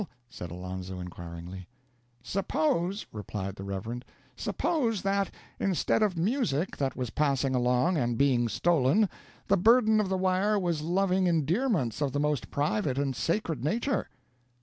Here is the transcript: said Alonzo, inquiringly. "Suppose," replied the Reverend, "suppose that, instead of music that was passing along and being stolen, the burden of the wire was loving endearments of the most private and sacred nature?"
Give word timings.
said 0.27 0.49
Alonzo, 0.49 0.99
inquiringly. 0.99 1.67
"Suppose," 2.23 3.05
replied 3.11 3.55
the 3.55 3.63
Reverend, 3.63 4.03
"suppose 4.35 5.03
that, 5.03 5.29
instead 5.59 6.01
of 6.01 6.17
music 6.17 6.75
that 6.77 6.95
was 6.95 7.11
passing 7.11 7.53
along 7.53 7.97
and 7.97 8.17
being 8.17 8.47
stolen, 8.49 9.07
the 9.47 9.57
burden 9.57 9.99
of 9.99 10.09
the 10.09 10.17
wire 10.17 10.57
was 10.57 10.81
loving 10.81 11.27
endearments 11.27 12.01
of 12.01 12.13
the 12.13 12.19
most 12.19 12.49
private 12.49 12.97
and 12.97 13.15
sacred 13.15 13.63
nature?" 13.63 14.09